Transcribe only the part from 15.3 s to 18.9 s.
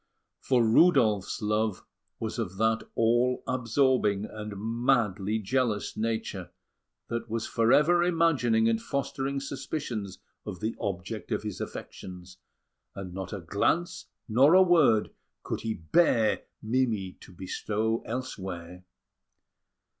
could he bear Mimi to bestow elsewhere.